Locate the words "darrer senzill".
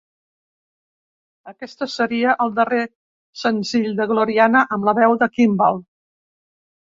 2.59-3.91